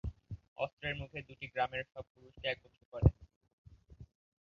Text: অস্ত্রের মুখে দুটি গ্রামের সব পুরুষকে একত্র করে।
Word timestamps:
অস্ত্রের 0.57 0.95
মুখে 0.95 1.19
দুটি 1.27 1.45
গ্রামের 1.47 1.83
সব 1.91 2.05
পুরুষকে 2.11 2.45
একত্র 2.47 2.81
করে। 2.91 3.09